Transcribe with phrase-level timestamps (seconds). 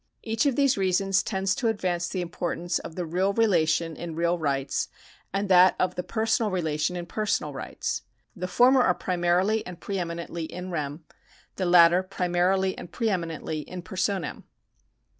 [0.23, 4.35] Each of these reasons tends to advance the importance of the real relation in real
[4.39, 4.89] rights,
[5.31, 8.01] and that of the personal relation in personal rights.
[8.35, 11.03] The former are primarily and pre eminently in rem;
[11.55, 14.45] the latter primarily and pre eminently in personam.